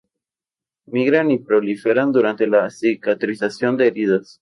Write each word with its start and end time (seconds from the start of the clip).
Migran 0.87 1.29
y 1.29 1.37
proliferan 1.37 2.11
durante 2.11 2.47
la 2.47 2.67
cicatrización 2.71 3.77
de 3.77 3.85
heridas. 3.85 4.39